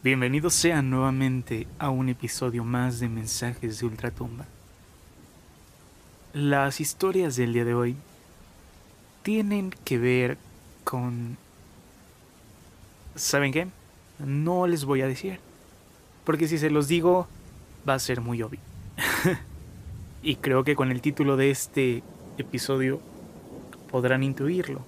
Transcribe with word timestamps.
Bienvenidos 0.00 0.54
sean 0.54 0.90
nuevamente 0.90 1.66
a 1.80 1.90
un 1.90 2.08
episodio 2.08 2.62
más 2.62 3.00
de 3.00 3.08
Mensajes 3.08 3.80
de 3.80 3.86
Ultratumba. 3.86 4.46
Las 6.32 6.80
historias 6.80 7.34
del 7.34 7.52
día 7.52 7.64
de 7.64 7.74
hoy 7.74 7.96
tienen 9.24 9.74
que 9.84 9.98
ver 9.98 10.38
con... 10.84 11.36
¿Saben 13.16 13.52
qué? 13.52 13.66
No 14.20 14.68
les 14.68 14.84
voy 14.84 15.02
a 15.02 15.08
decir. 15.08 15.40
Porque 16.22 16.46
si 16.46 16.58
se 16.58 16.70
los 16.70 16.86
digo, 16.86 17.26
va 17.86 17.94
a 17.94 17.98
ser 17.98 18.20
muy 18.20 18.40
obvio. 18.40 18.60
y 20.22 20.36
creo 20.36 20.62
que 20.62 20.76
con 20.76 20.92
el 20.92 21.00
título 21.00 21.36
de 21.36 21.50
este 21.50 22.04
episodio 22.38 23.00
podrán 23.90 24.22
intuirlo. 24.22 24.86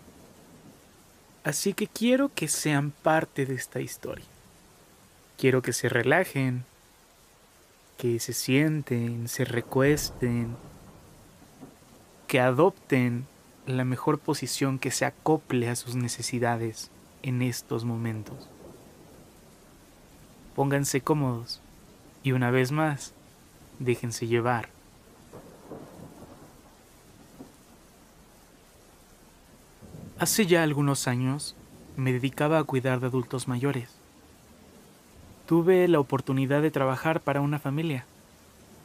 Así 1.42 1.74
que 1.74 1.88
quiero 1.88 2.30
que 2.33 2.47
sean 2.47 2.92
parte 2.92 3.45
de 3.45 3.55
esta 3.55 3.80
historia. 3.80 4.30
Quiero 5.41 5.62
que 5.62 5.73
se 5.73 5.89
relajen, 5.89 6.67
que 7.97 8.21
se 8.21 8.35
sienten, 8.35 9.27
se 9.27 9.47
recuesten, 9.47 10.55
que 12.29 12.41
adopten 12.41 13.27
la 13.65 13.87
mejor 13.87 14.19
posición 14.19 14.79
que 14.79 14.91
se 14.91 15.07
acople 15.07 15.71
a 15.71 15.77
sus 15.77 15.95
necesidades 15.95 16.91
en 17.23 17.41
estos 17.41 17.87
momentos. 17.87 18.51
Pónganse 20.55 21.01
cómodos 21.01 21.63
y 22.23 22.33
una 22.33 22.51
vez 22.51 22.71
más, 22.71 23.15
déjense 23.79 24.27
llevar. 24.27 24.69
Hace 30.19 30.45
ya 30.45 30.63
algunos 30.63 31.09
años 31.09 31.57
me 31.97 32.13
dedicaba 32.13 32.59
a 32.59 32.65
cuidar 32.65 33.01
de 33.01 33.07
adultos 33.07 33.49
mayores 33.49 34.01
tuve 35.51 35.88
la 35.88 35.98
oportunidad 35.98 36.62
de 36.62 36.70
trabajar 36.70 37.23
para 37.23 37.40
una 37.40 37.59
familia, 37.59 38.04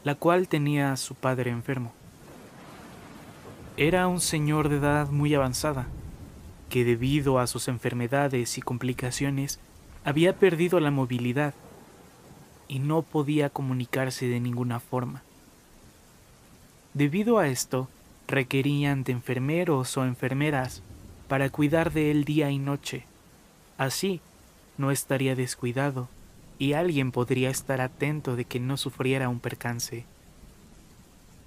la 0.04 0.16
cual 0.16 0.48
tenía 0.48 0.92
a 0.92 0.98
su 0.98 1.14
padre 1.14 1.52
enfermo. 1.52 1.94
Era 3.78 4.08
un 4.08 4.20
señor 4.20 4.70
de 4.70 4.78
edad 4.78 5.12
muy 5.12 5.36
avanzada, 5.36 5.86
que 6.68 6.84
debido 6.84 7.38
a 7.38 7.46
sus 7.46 7.68
enfermedades 7.68 8.58
y 8.58 8.64
complicaciones 8.64 9.60
había 10.04 10.38
perdido 10.38 10.80
la 10.80 10.90
movilidad 10.90 11.54
y 12.68 12.80
no 12.80 13.04
podía 13.04 13.52
comunicarse 13.52 14.26
de 14.26 14.40
ninguna 14.40 14.80
forma. 14.80 15.22
Debido 16.96 17.38
a 17.38 17.48
esto, 17.48 17.90
requerían 18.28 19.04
de 19.04 19.12
enfermeros 19.12 19.96
o 19.98 20.04
enfermeras 20.04 20.82
para 21.28 21.52
cuidar 21.52 21.94
de 21.94 22.10
él 22.10 22.26
día 22.26 22.50
y 22.50 22.58
noche. 22.58 23.06
Así, 23.78 24.20
no 24.80 24.90
estaría 24.90 25.36
descuidado 25.36 26.10
y 26.58 26.74
alguien 26.74 27.12
podría 27.12 27.50
estar 27.50 27.82
atento 27.82 28.36
de 28.36 28.46
que 28.46 28.60
no 28.60 28.78
sufriera 28.78 29.30
un 29.30 29.40
percance. 29.40 30.06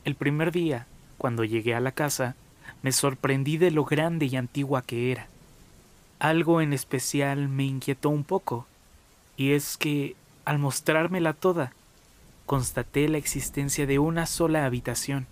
El 0.04 0.14
primer 0.14 0.52
día, 0.52 0.86
cuando 1.16 1.44
llegué 1.44 1.74
a 1.74 1.80
la 1.80 1.92
casa, 1.92 2.34
me 2.82 2.92
sorprendí 2.92 3.58
de 3.58 3.70
lo 3.70 3.84
grande 3.84 4.26
y 4.26 4.36
antigua 4.36 4.82
que 4.82 5.12
era. 5.12 5.26
Algo 6.18 6.60
en 6.60 6.72
especial 6.72 7.48
me 7.48 7.64
inquietó 7.64 8.10
un 8.10 8.24
poco, 8.24 8.66
y 9.36 9.52
es 9.52 9.76
que, 9.76 10.16
al 10.44 10.58
mostrármela 10.58 11.32
toda, 11.32 11.72
constaté 12.46 13.08
la 13.08 13.18
existencia 13.18 13.86
de 13.86 13.98
una 13.98 14.26
sola 14.26 14.64
habitación. 14.64 15.26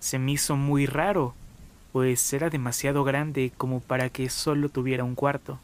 Se 0.00 0.18
me 0.18 0.32
hizo 0.32 0.56
muy 0.56 0.86
raro, 0.86 1.34
pues 1.92 2.32
era 2.32 2.50
demasiado 2.50 3.04
grande 3.04 3.52
como 3.56 3.80
para 3.80 4.08
que 4.08 4.28
solo 4.30 4.68
tuviera 4.68 5.04
un 5.04 5.14
cuarto. 5.14 5.58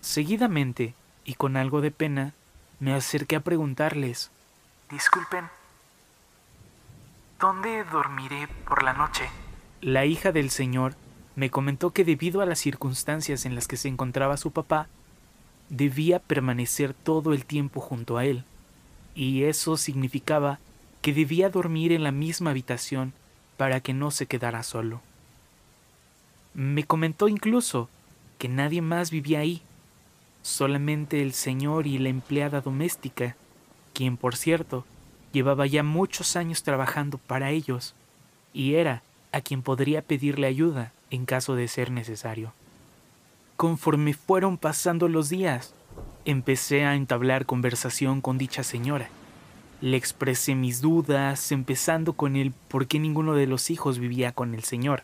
Seguidamente, 0.00 0.94
y 1.26 1.34
con 1.34 1.56
algo 1.56 1.80
de 1.82 1.90
pena 1.90 2.32
me 2.78 2.94
acerqué 2.94 3.36
a 3.36 3.40
preguntarles, 3.40 4.30
Disculpen, 4.90 5.46
¿dónde 7.40 7.84
dormiré 7.84 8.48
por 8.66 8.84
la 8.84 8.92
noche? 8.92 9.28
La 9.80 10.06
hija 10.06 10.30
del 10.30 10.50
señor 10.50 10.94
me 11.34 11.50
comentó 11.50 11.90
que 11.90 12.04
debido 12.04 12.40
a 12.40 12.46
las 12.46 12.60
circunstancias 12.60 13.44
en 13.44 13.56
las 13.56 13.66
que 13.66 13.76
se 13.76 13.88
encontraba 13.88 14.36
su 14.36 14.52
papá, 14.52 14.86
debía 15.68 16.20
permanecer 16.20 16.94
todo 16.94 17.32
el 17.32 17.44
tiempo 17.44 17.80
junto 17.80 18.16
a 18.16 18.24
él, 18.24 18.44
y 19.16 19.42
eso 19.42 19.76
significaba 19.76 20.60
que 21.02 21.12
debía 21.12 21.50
dormir 21.50 21.90
en 21.92 22.04
la 22.04 22.12
misma 22.12 22.50
habitación 22.50 23.12
para 23.56 23.80
que 23.80 23.92
no 23.92 24.12
se 24.12 24.26
quedara 24.26 24.62
solo. 24.62 25.00
Me 26.54 26.84
comentó 26.84 27.28
incluso 27.28 27.88
que 28.38 28.48
nadie 28.48 28.80
más 28.80 29.10
vivía 29.10 29.40
ahí, 29.40 29.62
solamente 30.46 31.22
el 31.22 31.32
señor 31.32 31.88
y 31.88 31.98
la 31.98 32.08
empleada 32.08 32.60
doméstica, 32.60 33.34
quien 33.92 34.16
por 34.16 34.36
cierto 34.36 34.84
llevaba 35.32 35.66
ya 35.66 35.82
muchos 35.82 36.36
años 36.36 36.62
trabajando 36.62 37.18
para 37.18 37.50
ellos, 37.50 37.94
y 38.52 38.74
era 38.74 39.02
a 39.32 39.40
quien 39.40 39.62
podría 39.62 40.02
pedirle 40.02 40.46
ayuda 40.46 40.92
en 41.10 41.26
caso 41.26 41.56
de 41.56 41.66
ser 41.66 41.90
necesario. 41.90 42.52
Conforme 43.56 44.14
fueron 44.14 44.56
pasando 44.56 45.08
los 45.08 45.30
días, 45.30 45.74
empecé 46.24 46.84
a 46.84 46.94
entablar 46.94 47.44
conversación 47.44 48.20
con 48.20 48.38
dicha 48.38 48.62
señora. 48.62 49.08
Le 49.80 49.96
expresé 49.96 50.54
mis 50.54 50.80
dudas, 50.80 51.50
empezando 51.50 52.12
con 52.12 52.36
el 52.36 52.52
por 52.52 52.86
qué 52.86 53.00
ninguno 53.00 53.34
de 53.34 53.48
los 53.48 53.68
hijos 53.68 53.98
vivía 53.98 54.30
con 54.30 54.54
el 54.54 54.62
señor. 54.62 55.02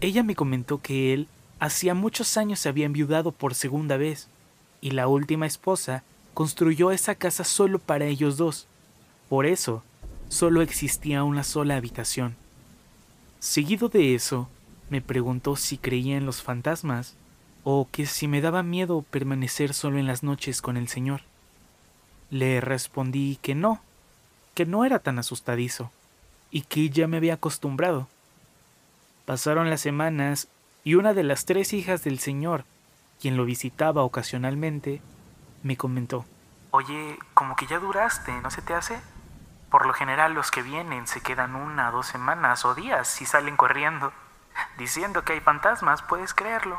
Ella 0.00 0.22
me 0.22 0.36
comentó 0.36 0.80
que 0.80 1.12
él 1.12 1.26
Hacía 1.60 1.94
muchos 1.94 2.38
años 2.38 2.58
se 2.58 2.70
había 2.70 2.86
enviudado 2.86 3.32
por 3.32 3.54
segunda 3.54 3.98
vez, 3.98 4.28
y 4.80 4.92
la 4.92 5.08
última 5.08 5.46
esposa 5.46 6.02
construyó 6.32 6.90
esa 6.90 7.14
casa 7.14 7.44
solo 7.44 7.78
para 7.78 8.06
ellos 8.06 8.38
dos. 8.38 8.66
Por 9.28 9.44
eso, 9.44 9.82
solo 10.30 10.62
existía 10.62 11.22
una 11.22 11.44
sola 11.44 11.76
habitación. 11.76 12.34
Seguido 13.40 13.90
de 13.90 14.14
eso, 14.14 14.48
me 14.88 15.02
preguntó 15.02 15.54
si 15.54 15.76
creía 15.76 16.16
en 16.16 16.24
los 16.24 16.42
fantasmas 16.42 17.14
o 17.62 17.88
que 17.92 18.06
si 18.06 18.26
me 18.26 18.40
daba 18.40 18.62
miedo 18.62 19.04
permanecer 19.10 19.74
solo 19.74 19.98
en 19.98 20.06
las 20.06 20.22
noches 20.22 20.62
con 20.62 20.78
el 20.78 20.88
Señor. 20.88 21.20
Le 22.30 22.62
respondí 22.62 23.38
que 23.42 23.54
no, 23.54 23.82
que 24.54 24.64
no 24.64 24.86
era 24.86 24.98
tan 24.98 25.18
asustadizo 25.18 25.90
y 26.50 26.62
que 26.62 26.88
ya 26.88 27.06
me 27.06 27.18
había 27.18 27.34
acostumbrado. 27.34 28.08
Pasaron 29.26 29.68
las 29.68 29.82
semanas 29.82 30.48
y 30.84 30.94
una 30.94 31.14
de 31.14 31.22
las 31.22 31.44
tres 31.44 31.72
hijas 31.72 32.02
del 32.04 32.18
señor, 32.18 32.64
quien 33.20 33.36
lo 33.36 33.44
visitaba 33.44 34.02
ocasionalmente, 34.02 35.02
me 35.62 35.76
comentó, 35.76 36.24
Oye, 36.72 37.18
como 37.34 37.56
que 37.56 37.66
ya 37.66 37.78
duraste, 37.78 38.32
¿no 38.42 38.50
se 38.50 38.62
te 38.62 38.74
hace? 38.74 39.00
Por 39.70 39.86
lo 39.86 39.92
general 39.92 40.34
los 40.34 40.50
que 40.50 40.62
vienen 40.62 41.06
se 41.06 41.20
quedan 41.20 41.56
una, 41.56 41.90
dos 41.90 42.06
semanas 42.06 42.64
o 42.64 42.74
días 42.74 43.08
si 43.08 43.26
salen 43.26 43.56
corriendo, 43.56 44.12
diciendo 44.78 45.24
que 45.24 45.34
hay 45.34 45.40
fantasmas, 45.40 46.02
puedes 46.02 46.32
creerlo. 46.32 46.78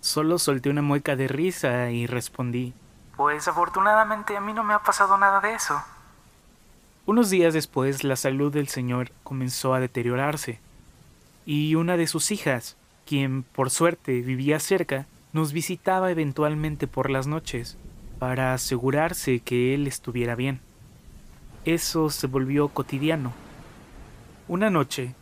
Solo 0.00 0.38
solté 0.38 0.70
una 0.70 0.82
mueca 0.82 1.16
de 1.16 1.28
risa 1.28 1.90
y 1.90 2.06
respondí, 2.06 2.74
Pues 3.16 3.46
afortunadamente 3.46 4.36
a 4.36 4.40
mí 4.40 4.54
no 4.54 4.64
me 4.64 4.74
ha 4.74 4.78
pasado 4.78 5.18
nada 5.18 5.40
de 5.40 5.52
eso. 5.52 5.82
Unos 7.04 7.28
días 7.28 7.52
después 7.52 8.04
la 8.04 8.16
salud 8.16 8.52
del 8.52 8.68
señor 8.68 9.12
comenzó 9.22 9.74
a 9.74 9.80
deteriorarse, 9.80 10.60
y 11.44 11.74
una 11.74 11.96
de 11.98 12.06
sus 12.06 12.30
hijas, 12.30 12.76
quien 13.10 13.42
por 13.42 13.70
suerte 13.70 14.20
vivía 14.20 14.60
cerca, 14.60 15.08
nos 15.32 15.52
visitaba 15.52 16.12
eventualmente 16.12 16.86
por 16.86 17.10
las 17.10 17.26
noches 17.26 17.76
para 18.20 18.54
asegurarse 18.54 19.40
que 19.40 19.74
él 19.74 19.88
estuviera 19.88 20.36
bien. 20.36 20.60
Eso 21.64 22.10
se 22.10 22.28
volvió 22.28 22.68
cotidiano. 22.68 23.32
Una 24.46 24.70
noche, 24.70 25.16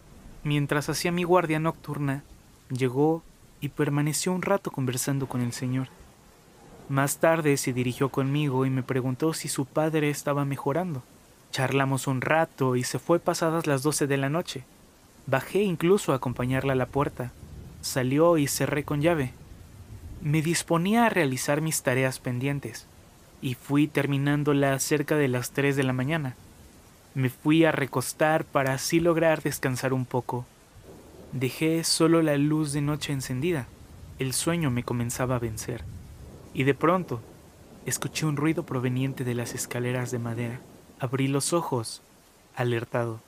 mientras 0.44 0.90
hacía 0.90 1.12
mi 1.12 1.24
guardia 1.24 1.60
nocturna, 1.60 2.24
llegó 2.68 3.22
y 3.62 3.70
permaneció 3.70 4.32
un 4.32 4.42
rato 4.42 4.70
conversando 4.70 5.26
con 5.26 5.40
el 5.40 5.54
señor. 5.54 5.88
Más 6.90 7.16
tarde 7.16 7.56
se 7.56 7.72
dirigió 7.72 8.10
conmigo 8.10 8.66
y 8.66 8.70
me 8.70 8.82
preguntó 8.82 9.32
si 9.32 9.48
su 9.48 9.64
padre 9.64 10.10
estaba 10.10 10.44
mejorando. 10.44 11.02
Charlamos 11.52 12.06
un 12.06 12.20
rato 12.20 12.76
y 12.76 12.84
se 12.84 12.98
fue 12.98 13.18
pasadas 13.18 13.66
las 13.66 13.82
doce 13.82 14.06
de 14.06 14.18
la 14.18 14.28
noche. 14.28 14.64
Bajé 15.26 15.62
incluso 15.62 16.12
a 16.12 16.16
acompañarla 16.16 16.74
a 16.74 16.76
la 16.76 16.84
puerta, 16.84 17.32
Salió 17.88 18.36
y 18.36 18.48
cerré 18.48 18.84
con 18.84 19.00
llave. 19.00 19.32
Me 20.20 20.42
disponía 20.42 21.06
a 21.06 21.08
realizar 21.08 21.62
mis 21.62 21.82
tareas 21.82 22.18
pendientes, 22.18 22.86
y 23.40 23.54
fui 23.54 23.88
terminándola 23.88 24.78
cerca 24.78 25.16
de 25.16 25.26
las 25.26 25.52
tres 25.52 25.74
de 25.74 25.84
la 25.84 25.94
mañana. 25.94 26.36
Me 27.14 27.30
fui 27.30 27.64
a 27.64 27.72
recostar 27.72 28.44
para 28.44 28.74
así 28.74 29.00
lograr 29.00 29.42
descansar 29.42 29.94
un 29.94 30.04
poco. 30.04 30.44
Dejé 31.32 31.82
solo 31.82 32.20
la 32.20 32.36
luz 32.36 32.74
de 32.74 32.82
noche 32.82 33.14
encendida. 33.14 33.66
El 34.18 34.34
sueño 34.34 34.70
me 34.70 34.82
comenzaba 34.82 35.36
a 35.36 35.38
vencer. 35.38 35.82
Y 36.52 36.64
de 36.64 36.74
pronto, 36.74 37.22
escuché 37.86 38.26
un 38.26 38.36
ruido 38.36 38.66
proveniente 38.66 39.24
de 39.24 39.34
las 39.34 39.54
escaleras 39.54 40.10
de 40.10 40.18
madera. 40.18 40.60
Abrí 41.00 41.26
los 41.26 41.54
ojos, 41.54 42.02
alertado, 42.54 43.20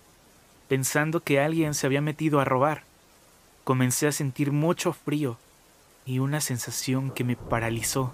pensando 0.68 1.20
que 1.20 1.40
alguien 1.40 1.72
se 1.72 1.86
había 1.86 2.02
metido 2.02 2.40
a 2.40 2.44
robar. 2.44 2.89
Comencé 3.64 4.06
a 4.06 4.12
sentir 4.12 4.52
mucho 4.52 4.92
frío 4.92 5.38
y 6.04 6.18
una 6.18 6.40
sensación 6.40 7.10
que 7.10 7.24
me 7.24 7.36
paralizó. 7.36 8.12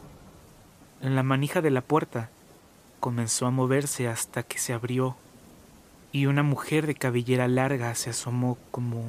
La 1.00 1.22
manija 1.22 1.62
de 1.62 1.70
la 1.70 1.80
puerta 1.80 2.30
comenzó 3.00 3.46
a 3.46 3.50
moverse 3.50 4.08
hasta 4.08 4.42
que 4.42 4.58
se 4.58 4.72
abrió 4.72 5.16
y 6.12 6.26
una 6.26 6.42
mujer 6.42 6.86
de 6.86 6.94
cabellera 6.94 7.46
larga 7.48 7.94
se 7.94 8.10
asomó 8.10 8.58
como 8.70 9.04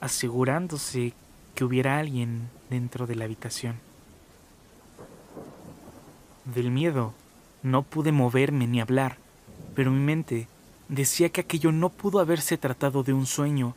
asegurándose 0.00 1.14
que 1.54 1.64
hubiera 1.64 1.98
alguien 1.98 2.50
dentro 2.68 3.06
de 3.06 3.14
la 3.14 3.24
habitación. 3.24 3.76
Del 6.44 6.70
miedo 6.70 7.14
no 7.62 7.82
pude 7.82 8.10
moverme 8.10 8.66
ni 8.66 8.80
hablar, 8.80 9.18
pero 9.74 9.90
mi 9.90 10.00
mente 10.00 10.48
decía 10.88 11.28
que 11.28 11.42
aquello 11.42 11.70
no 11.70 11.88
pudo 11.88 12.18
haberse 12.18 12.58
tratado 12.58 13.02
de 13.04 13.12
un 13.12 13.26
sueño 13.26 13.74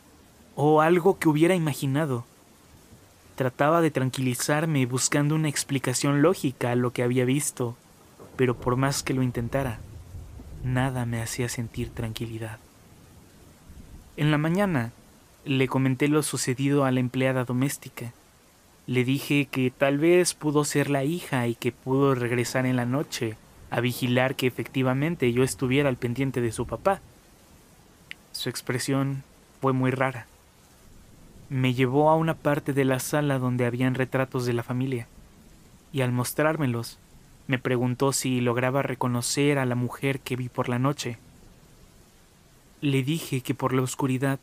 o 0.56 0.80
algo 0.80 1.18
que 1.18 1.28
hubiera 1.28 1.54
imaginado. 1.54 2.24
Trataba 3.36 3.82
de 3.82 3.90
tranquilizarme 3.90 4.86
buscando 4.86 5.34
una 5.34 5.50
explicación 5.50 6.22
lógica 6.22 6.70
a 6.70 6.74
lo 6.74 6.92
que 6.92 7.02
había 7.02 7.26
visto, 7.26 7.76
pero 8.36 8.56
por 8.56 8.76
más 8.76 9.02
que 9.02 9.12
lo 9.12 9.22
intentara, 9.22 9.78
nada 10.64 11.04
me 11.04 11.20
hacía 11.20 11.50
sentir 11.50 11.90
tranquilidad. 11.90 12.58
En 14.16 14.30
la 14.30 14.38
mañana 14.38 14.92
le 15.44 15.68
comenté 15.68 16.08
lo 16.08 16.22
sucedido 16.22 16.86
a 16.86 16.90
la 16.90 17.00
empleada 17.00 17.44
doméstica. 17.44 18.14
Le 18.86 19.04
dije 19.04 19.48
que 19.50 19.70
tal 19.70 19.98
vez 19.98 20.32
pudo 20.32 20.64
ser 20.64 20.88
la 20.88 21.04
hija 21.04 21.46
y 21.46 21.54
que 21.54 21.70
pudo 21.70 22.14
regresar 22.14 22.64
en 22.64 22.76
la 22.76 22.86
noche 22.86 23.36
a 23.68 23.80
vigilar 23.80 24.36
que 24.36 24.46
efectivamente 24.46 25.30
yo 25.32 25.42
estuviera 25.42 25.90
al 25.90 25.96
pendiente 25.96 26.40
de 26.40 26.52
su 26.52 26.66
papá. 26.66 27.02
Su 28.32 28.48
expresión 28.48 29.22
fue 29.60 29.74
muy 29.74 29.90
rara 29.90 30.26
me 31.48 31.74
llevó 31.74 32.10
a 32.10 32.16
una 32.16 32.34
parte 32.34 32.72
de 32.72 32.84
la 32.84 32.98
sala 32.98 33.38
donde 33.38 33.66
habían 33.66 33.94
retratos 33.94 34.46
de 34.46 34.52
la 34.52 34.62
familia, 34.62 35.06
y 35.92 36.00
al 36.00 36.12
mostrármelos, 36.12 36.98
me 37.46 37.58
preguntó 37.58 38.12
si 38.12 38.40
lograba 38.40 38.82
reconocer 38.82 39.58
a 39.58 39.66
la 39.66 39.76
mujer 39.76 40.18
que 40.20 40.34
vi 40.34 40.48
por 40.48 40.68
la 40.68 40.78
noche. 40.78 41.18
Le 42.80 43.02
dije 43.02 43.40
que 43.40 43.54
por 43.54 43.72
la 43.72 43.82
oscuridad 43.82 44.40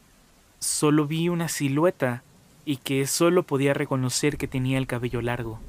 solo 0.59 1.05
vi 1.05 1.27
una 1.27 1.49
silueta 1.49 2.23
y 2.65 2.77
que 2.77 3.05
solo 3.05 3.43
podía 3.43 3.73
reconocer 3.73 4.37
que 4.37 4.47
tenía 4.47 4.77
el 4.77 4.87
cabello 4.87 5.21
largo. 5.21 5.59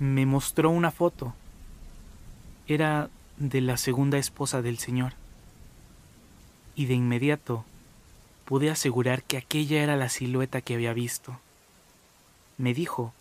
Me 0.00 0.26
mostró 0.26 0.70
una 0.70 0.90
foto. 0.90 1.34
Era 2.66 3.08
de 3.36 3.60
la 3.60 3.76
segunda 3.76 4.18
esposa 4.18 4.60
del 4.60 4.78
señor. 4.78 5.12
Y 6.74 6.86
de 6.86 6.94
inmediato 6.94 7.64
pude 8.46 8.70
asegurar 8.70 9.24
que 9.24 9.36
aquella 9.36 9.82
era 9.82 9.96
la 9.96 10.08
silueta 10.08 10.62
que 10.62 10.74
había 10.74 10.94
visto. 10.94 11.38
Me 12.56 12.72
dijo 12.72 13.12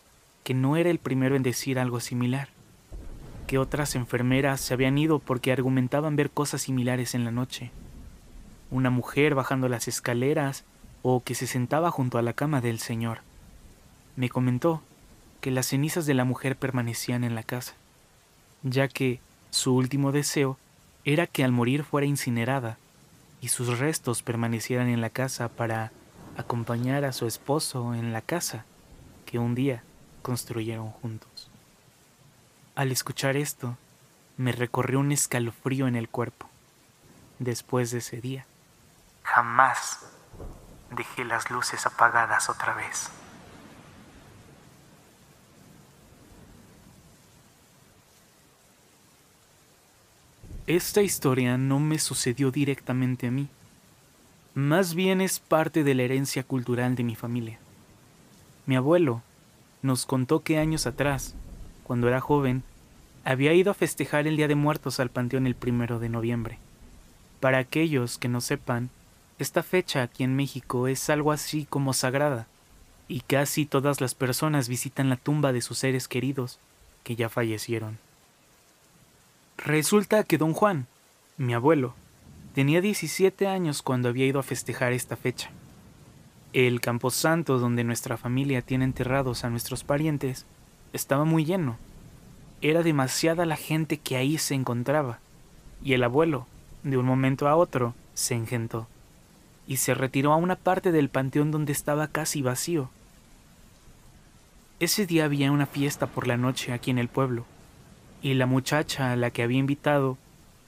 que 0.44 0.54
no 0.54 0.77
era 0.77 0.92
el 0.92 1.00
primero 1.00 1.36
en 1.36 1.44
decir 1.44 1.80
algo 1.80 2.00
similar, 2.00 2.50
que 3.48 3.57
otras 3.57 3.95
enfermeras 3.95 4.62
se 4.62 4.75
habían 4.75 4.98
ido 4.98 5.19
porque 5.19 5.51
argumentaban 5.51 6.16
ver 6.16 6.30
cosas 6.30 6.62
similares 6.62 7.16
en 7.16 7.25
la 7.25 7.31
noche. 7.31 7.72
Una 8.69 8.92
mujer 8.92 9.33
bajando 9.33 9.68
las 9.68 9.88
escaleras 9.88 10.63
o 11.01 11.24
que 11.24 11.33
se 11.33 11.48
sentaba 11.48 11.89
junto 11.89 12.19
a 12.19 12.22
la 12.22 12.33
cama 12.33 12.62
del 12.62 12.80
señor. 12.80 13.19
Me 14.16 14.30
comentó 14.30 14.83
que 15.42 15.50
las 15.50 15.68
cenizas 15.68 16.06
de 16.06 16.13
la 16.13 16.24
mujer 16.24 16.56
permanecían 16.56 17.24
en 17.24 17.33
la 17.33 17.44
casa, 17.44 17.74
ya 18.62 18.88
que 18.88 19.19
su 19.50 19.75
último 19.75 20.12
deseo 20.12 20.57
era 21.04 21.25
que 21.25 21.44
al 21.44 21.51
morir 21.51 21.83
fuera 21.83 22.06
incinerada 22.06 22.77
y 23.45 23.47
sus 23.47 23.77
restos 23.77 24.24
permanecieran 24.24 24.88
en 24.88 25.01
la 25.01 25.12
casa 25.12 25.50
para 25.50 25.92
acompañar 26.36 27.06
a 27.06 27.13
su 27.13 27.27
esposo 27.27 27.94
en 27.94 28.12
la 28.12 28.24
casa 28.24 28.65
que 29.27 29.38
un 29.38 29.53
día 29.53 29.83
construyeron 30.24 30.89
juntos. 30.89 31.51
Al 32.74 32.92
escuchar 32.92 33.38
esto, 33.38 33.77
me 34.36 34.51
recorrió 34.51 35.00
un 35.00 35.12
escalofrío 35.12 35.88
en 35.88 35.95
el 35.95 36.09
cuerpo. 36.09 36.50
Después 37.38 37.92
de 37.92 38.00
ese 38.00 38.19
día, 38.19 38.47
jamás 39.21 40.00
dejé 40.89 41.24
las 41.24 41.51
luces 41.51 41.86
apagadas 41.86 42.50
otra 42.50 42.74
vez. 42.74 43.12
Esta 50.67 51.03
historia 51.03 51.59
no 51.59 51.79
me 51.79 52.00
sucedió 52.00 52.50
directamente 52.50 53.27
a 53.27 53.31
mí. 53.31 53.50
Más 54.56 54.95
bien 54.95 55.21
es 55.21 55.39
parte 55.39 55.83
de 55.83 55.94
la 55.94 56.01
herencia 56.01 56.44
cultural 56.44 56.95
de 56.95 57.03
mi 57.03 57.13
familia. 57.13 57.59
Mi 58.65 58.75
abuelo 58.75 59.21
nos 59.83 60.07
contó 60.07 60.41
que 60.41 60.57
años 60.57 60.88
atrás, 60.88 61.35
cuando 61.83 62.07
era 62.07 62.19
joven, 62.19 62.63
había 63.23 63.53
ido 63.53 63.69
a 63.69 63.75
festejar 63.75 64.25
el 64.25 64.38
Día 64.38 64.47
de 64.47 64.56
Muertos 64.56 65.00
al 65.00 65.12
Panteón 65.12 65.45
el 65.45 65.53
primero 65.53 66.00
de 66.00 66.09
noviembre. 66.09 66.57
Para 67.39 67.59
aquellos 67.59 68.17
que 68.17 68.27
no 68.27 68.41
sepan, 68.41 68.89
esta 69.38 69.62
fecha 69.62 70.01
aquí 70.01 70.23
en 70.23 70.35
México 70.35 70.88
es 70.88 71.12
algo 71.12 71.31
así 71.31 71.67
como 71.69 71.94
sagrada, 71.94 72.47
y 73.07 73.19
casi 73.19 73.67
todas 73.67 74.01
las 74.01 74.15
personas 74.15 74.67
visitan 74.67 75.09
la 75.09 75.17
tumba 75.17 75.53
de 75.53 75.62
sus 75.62 75.77
seres 75.77 76.07
queridos 76.07 76.57
que 77.03 77.15
ya 77.15 77.29
fallecieron. 77.29 78.00
Resulta 79.65 80.23
que 80.23 80.38
don 80.38 80.53
Juan, 80.53 80.85
mi 81.38 81.56
abuelo, 81.56 81.95
tenía 82.53 82.81
17 82.81 83.47
años 83.47 83.81
cuando 83.81 84.09
había 84.09 84.27
ido 84.27 84.39
a 84.39 84.44
festejar 84.44 84.94
esta 84.94 85.15
fecha. 85.15 85.50
El 86.53 86.81
camposanto 86.81 87.57
donde 87.57 87.83
nuestra 87.83 88.15
familia 88.15 88.62
tiene 88.62 88.85
enterrados 88.85 89.44
a 89.44 89.50
nuestros 89.50 89.83
parientes 89.83 90.45
estaba 90.94 91.25
muy 91.25 91.45
lleno. 91.45 91.77
Era 92.62 92.83
demasiada 92.83 93.47
la 93.47 93.56
gente 93.56 93.97
que 93.97 94.17
ahí 94.17 94.38
se 94.38 94.53
encontraba, 94.53 95.17
y 95.83 95.94
el 95.94 96.03
abuelo, 96.03 96.45
de 96.83 96.97
un 96.97 97.07
momento 97.07 97.47
a 97.47 97.56
otro, 97.56 97.95
se 98.13 98.35
engentó, 98.35 98.88
y 99.65 99.77
se 99.77 99.95
retiró 99.95 100.31
a 100.31 100.35
una 100.35 100.57
parte 100.57 100.91
del 100.91 101.09
panteón 101.09 101.50
donde 101.50 101.71
estaba 101.71 102.07
casi 102.07 102.44
vacío. 102.44 102.91
Ese 104.79 105.07
día 105.07 105.25
había 105.25 105.51
una 105.51 105.65
fiesta 105.65 106.06
por 106.06 106.27
la 106.27 106.38
noche 106.38 106.71
aquí 106.71 106.91
en 106.91 107.00
el 107.00 107.07
pueblo, 107.07 107.47
y 108.25 108.33
la 108.33 108.48
muchacha 108.48 109.12
a 109.12 109.16
la 109.16 109.30
que 109.30 109.44
había 109.44 109.60
invitado 109.60 110.18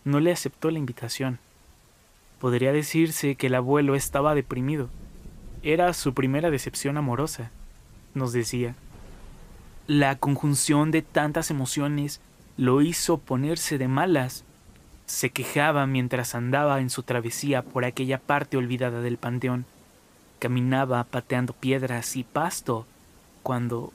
no 0.06 0.20
le 0.20 0.32
aceptó 0.32 0.70
la 0.70 0.78
invitación. 0.78 1.40
Podría 2.40 2.72
decirse 2.72 3.34
que 3.34 3.48
el 3.48 3.56
abuelo 3.56 3.96
estaba 3.96 4.36
deprimido. 4.36 4.90
Era 5.64 5.92
su 5.94 6.14
primera 6.14 6.52
decepción 6.52 6.98
amorosa, 6.98 7.50
nos 8.14 8.32
decía. 8.32 8.76
La 9.88 10.18
conjunción 10.18 10.92
de 10.92 11.02
tantas 11.02 11.50
emociones 11.50 12.22
lo 12.58 12.84
hizo 12.84 13.18
ponerse 13.18 13.80
de 13.80 13.88
malas. 13.88 14.44
Se 15.08 15.32
quejaba 15.32 15.88
mientras 15.88 16.36
andaba 16.36 16.80
en 16.80 16.92
su 16.92 17.02
travesía 17.02 17.64
por 17.64 17.86
aquella 17.86 18.20
parte 18.20 18.58
olvidada 18.58 19.02
del 19.02 19.18
panteón. 19.18 19.66
Caminaba 20.38 21.04
pateando 21.06 21.54
piedras 21.54 22.18
y 22.18 22.24
pasto 22.24 22.86
cuando 23.42 23.92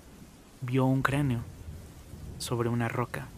vio 0.62 0.85
un 0.85 1.02
cráneo 1.02 1.42
sobre 2.38 2.69
una 2.69 2.88
roca. 2.88 3.28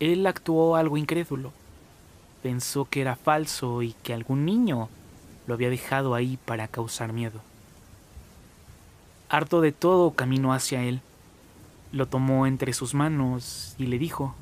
Él 0.00 0.26
actuó 0.26 0.76
algo 0.76 0.96
incrédulo. 0.96 1.52
Pensó 2.42 2.84
que 2.84 3.00
era 3.00 3.16
falso 3.16 3.82
y 3.82 3.92
que 4.02 4.14
algún 4.14 4.44
niño 4.44 4.88
lo 5.46 5.54
había 5.54 5.70
dejado 5.70 6.14
ahí 6.14 6.38
para 6.44 6.68
causar 6.68 7.12
miedo. 7.12 7.40
Harto 9.28 9.60
de 9.60 9.72
todo, 9.72 10.12
caminó 10.12 10.52
hacia 10.52 10.82
él. 10.82 11.00
Lo 11.92 12.06
tomó 12.06 12.46
entre 12.46 12.72
sus 12.72 12.94
manos 12.94 13.74
y 13.78 13.86
le 13.86 13.98
dijo, 13.98 14.34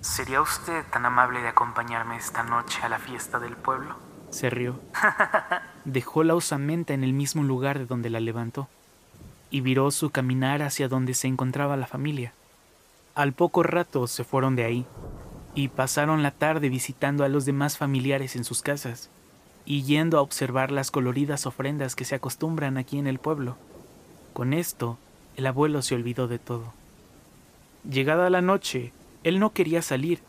¿Sería 0.00 0.40
usted 0.40 0.84
tan 0.90 1.04
amable 1.04 1.42
de 1.42 1.48
acompañarme 1.48 2.16
esta 2.16 2.42
noche 2.42 2.78
a 2.82 2.88
la 2.88 2.98
fiesta 2.98 3.38
del 3.38 3.56
pueblo? 3.56 3.96
Se 4.30 4.48
rió. 4.48 4.80
Dejó 5.84 6.24
la 6.24 6.34
osamenta 6.34 6.94
en 6.94 7.04
el 7.04 7.12
mismo 7.12 7.42
lugar 7.42 7.78
de 7.78 7.86
donde 7.86 8.10
la 8.10 8.20
levantó 8.20 8.68
y 9.50 9.60
viró 9.60 9.90
su 9.90 10.10
caminar 10.10 10.62
hacia 10.62 10.88
donde 10.88 11.14
se 11.14 11.26
encontraba 11.26 11.76
la 11.76 11.86
familia. 11.86 12.32
Al 13.14 13.32
poco 13.32 13.64
rato 13.64 14.06
se 14.06 14.22
fueron 14.22 14.54
de 14.54 14.64
ahí 14.64 14.86
y 15.54 15.68
pasaron 15.68 16.22
la 16.22 16.30
tarde 16.30 16.68
visitando 16.68 17.24
a 17.24 17.28
los 17.28 17.44
demás 17.44 17.76
familiares 17.76 18.36
en 18.36 18.44
sus 18.44 18.62
casas 18.62 19.10
y 19.64 19.82
yendo 19.82 20.16
a 20.16 20.22
observar 20.22 20.70
las 20.70 20.92
coloridas 20.92 21.44
ofrendas 21.44 21.96
que 21.96 22.04
se 22.04 22.14
acostumbran 22.14 22.78
aquí 22.78 22.98
en 22.98 23.08
el 23.08 23.18
pueblo. 23.18 23.56
Con 24.32 24.54
esto, 24.54 24.96
el 25.36 25.46
abuelo 25.46 25.82
se 25.82 25.96
olvidó 25.96 26.28
de 26.28 26.38
todo. 26.38 26.72
Llegada 27.88 28.30
la 28.30 28.42
noche, 28.42 28.92
él 29.24 29.40
no 29.40 29.52
quería 29.52 29.82
salir 29.82 30.20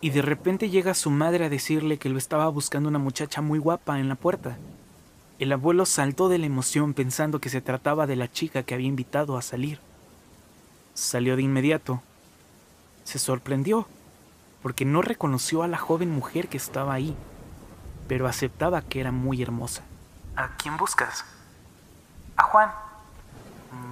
y 0.00 0.10
de 0.10 0.22
repente 0.22 0.70
llega 0.70 0.94
su 0.94 1.10
madre 1.10 1.46
a 1.46 1.50
decirle 1.50 1.98
que 1.98 2.08
lo 2.08 2.18
estaba 2.18 2.48
buscando 2.48 2.88
una 2.88 3.00
muchacha 3.00 3.42
muy 3.42 3.58
guapa 3.58 3.98
en 3.98 4.08
la 4.08 4.14
puerta. 4.14 4.58
El 5.40 5.50
abuelo 5.50 5.86
saltó 5.86 6.28
de 6.28 6.38
la 6.38 6.46
emoción 6.46 6.94
pensando 6.94 7.40
que 7.40 7.48
se 7.48 7.60
trataba 7.60 8.06
de 8.06 8.14
la 8.14 8.30
chica 8.30 8.62
que 8.62 8.74
había 8.74 8.86
invitado 8.86 9.36
a 9.36 9.42
salir. 9.42 9.80
Salió 10.94 11.34
de 11.34 11.42
inmediato 11.42 12.00
se 13.08 13.18
sorprendió, 13.18 13.88
porque 14.62 14.84
no 14.84 15.00
reconoció 15.00 15.62
a 15.62 15.66
la 15.66 15.78
joven 15.78 16.10
mujer 16.10 16.48
que 16.48 16.58
estaba 16.58 16.92
ahí, 16.92 17.16
pero 18.06 18.28
aceptaba 18.28 18.82
que 18.82 19.00
era 19.00 19.12
muy 19.12 19.40
hermosa. 19.40 19.82
¿A 20.36 20.48
quién 20.58 20.76
buscas? 20.76 21.24
A 22.36 22.42
Juan. 22.42 22.70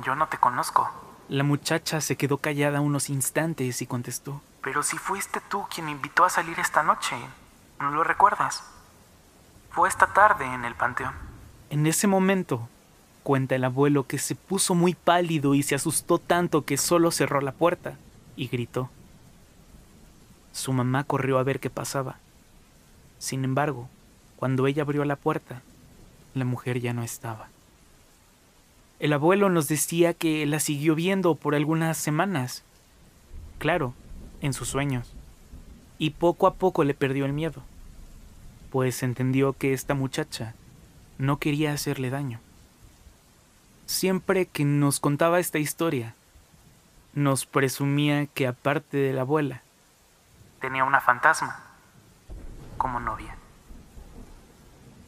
Yo 0.04 0.14
no 0.16 0.28
te 0.28 0.36
conozco. 0.36 0.90
La 1.30 1.44
muchacha 1.44 2.02
se 2.02 2.16
quedó 2.16 2.36
callada 2.36 2.82
unos 2.82 3.08
instantes 3.08 3.80
y 3.80 3.86
contestó. 3.86 4.42
Pero 4.60 4.82
si 4.82 4.98
fuiste 4.98 5.40
tú 5.48 5.64
quien 5.74 5.86
me 5.86 5.92
invitó 5.92 6.26
a 6.26 6.28
salir 6.28 6.60
esta 6.60 6.82
noche, 6.82 7.16
¿no 7.80 7.90
lo 7.92 8.04
recuerdas? 8.04 8.64
Fue 9.70 9.88
esta 9.88 10.12
tarde 10.12 10.44
en 10.44 10.66
el 10.66 10.74
panteón. 10.74 11.14
En 11.70 11.86
ese 11.86 12.06
momento, 12.06 12.68
cuenta 13.22 13.54
el 13.54 13.64
abuelo 13.64 14.06
que 14.06 14.18
se 14.18 14.34
puso 14.34 14.74
muy 14.74 14.92
pálido 14.92 15.54
y 15.54 15.62
se 15.62 15.74
asustó 15.74 16.18
tanto 16.18 16.66
que 16.66 16.76
solo 16.76 17.10
cerró 17.10 17.40
la 17.40 17.52
puerta 17.52 17.96
y 18.36 18.48
gritó. 18.48 18.90
Su 20.56 20.72
mamá 20.72 21.04
corrió 21.04 21.38
a 21.38 21.42
ver 21.42 21.60
qué 21.60 21.68
pasaba. 21.68 22.16
Sin 23.18 23.44
embargo, 23.44 23.90
cuando 24.36 24.66
ella 24.66 24.84
abrió 24.84 25.04
la 25.04 25.16
puerta, 25.16 25.60
la 26.32 26.46
mujer 26.46 26.80
ya 26.80 26.94
no 26.94 27.02
estaba. 27.02 27.50
El 28.98 29.12
abuelo 29.12 29.50
nos 29.50 29.68
decía 29.68 30.14
que 30.14 30.46
la 30.46 30.58
siguió 30.58 30.94
viendo 30.94 31.34
por 31.34 31.54
algunas 31.54 31.98
semanas. 31.98 32.64
Claro, 33.58 33.92
en 34.40 34.54
sus 34.54 34.68
sueños. 34.68 35.12
Y 35.98 36.10
poco 36.10 36.46
a 36.46 36.54
poco 36.54 36.84
le 36.84 36.94
perdió 36.94 37.26
el 37.26 37.34
miedo, 37.34 37.62
pues 38.70 39.02
entendió 39.02 39.52
que 39.52 39.74
esta 39.74 39.92
muchacha 39.92 40.54
no 41.18 41.38
quería 41.38 41.74
hacerle 41.74 42.08
daño. 42.08 42.40
Siempre 43.84 44.46
que 44.46 44.64
nos 44.64 45.00
contaba 45.00 45.38
esta 45.38 45.58
historia, 45.58 46.14
nos 47.12 47.44
presumía 47.44 48.24
que 48.24 48.46
aparte 48.46 48.96
de 48.96 49.12
la 49.12 49.20
abuela, 49.20 49.62
tenía 50.60 50.84
una 50.84 51.00
fantasma 51.00 51.62
como 52.76 53.00
novia. 53.00 53.36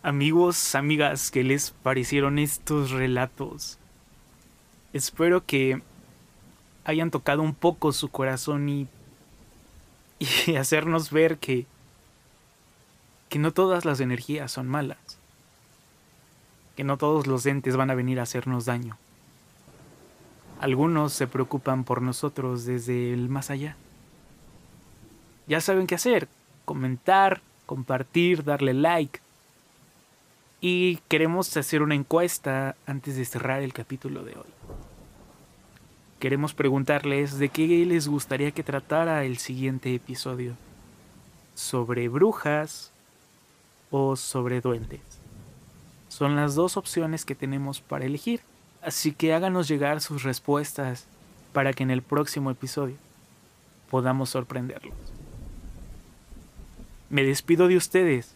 Amigos, 0.03 0.75
amigas, 0.75 1.31
¿qué 1.31 1.45
les 1.45 1.71
parecieron 1.71 2.39
estos 2.39 2.91
relatos? 2.91 3.79
Espero 4.93 5.45
que 5.45 5.83
hayan 6.85 7.11
tocado 7.11 7.43
un 7.43 7.55
poco 7.55 7.93
su 7.93 8.09
corazón 8.09 8.69
y, 8.69 8.89
y 10.47 10.57
hacernos 10.57 11.11
ver 11.11 11.39
que, 11.39 11.67
que 13.29 13.39
no 13.39 13.53
todas 13.53 13.85
las 13.85 14.01
energías 14.01 14.53
son 14.53 14.69
malas, 14.69 15.19
que 16.77 16.85
no 16.85 16.97
todos 16.97 17.27
los 17.27 17.45
entes 17.45 17.77
van 17.77 17.91
a 17.91 17.95
venir 17.95 18.21
a 18.21 18.23
hacernos 18.23 18.65
daño. 18.65 18.97
Algunos 20.61 21.13
se 21.13 21.27
preocupan 21.27 21.85
por 21.85 22.03
nosotros 22.03 22.65
desde 22.65 23.13
el 23.13 23.29
más 23.29 23.51
allá. 23.51 23.77
Ya 25.49 25.63
saben 25.63 25.87
qué 25.87 25.95
hacer, 25.95 26.29
comentar, 26.67 27.41
compartir, 27.65 28.45
darle 28.45 28.75
like 28.75 29.21
y 30.61 30.97
queremos 31.09 31.57
hacer 31.57 31.81
una 31.81 31.95
encuesta 31.95 32.77
antes 32.87 33.17
de 33.17 33.25
cerrar 33.25 33.63
el 33.63 33.73
capítulo 33.73 34.25
de 34.25 34.33
hoy. 34.33 34.51
Queremos 36.21 36.53
preguntarles 36.53 37.39
de 37.39 37.49
qué 37.49 37.87
les 37.87 38.09
gustaría 38.09 38.51
que 38.51 38.63
tratara 38.63 39.25
el 39.25 39.39
siguiente 39.39 39.95
episodio. 39.95 40.55
¿Sobre 41.55 42.09
brujas 42.09 42.93
o 43.91 44.17
sobre 44.17 44.61
duendes? 44.61 45.01
Son 46.09 46.37
las 46.37 46.57
dos 46.57 46.77
opciones 46.77 47.25
que 47.25 47.35
tenemos 47.35 47.81
para 47.81 48.05
elegir, 48.05 48.43
así 48.83 49.13
que 49.13 49.33
háganos 49.33 49.67
llegar 49.67 50.03
sus 50.03 50.25
respuestas 50.25 51.07
para 51.55 51.73
que 51.73 51.85
en 51.85 51.91
el 51.91 52.03
próximo 52.03 52.51
episodio 52.51 52.97
podamos 53.91 54.29
sorprenderlos. 54.31 55.18
Me 57.11 57.25
despido 57.25 57.69
de 57.69 57.77
ustedes 57.77 58.35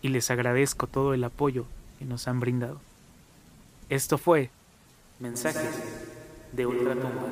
y 0.00 0.08
les 0.08 0.30
agradezco 0.30 0.86
todo 0.86 1.12
el 1.12 1.24
apoyo 1.24 1.66
que 1.98 2.04
nos 2.04 2.26
han 2.26 2.40
brindado. 2.40 2.80
Esto 3.90 4.16
fue 4.16 4.50
Mensajes 5.18 5.82
de 6.52 6.66
Ultratumba. 6.66 7.26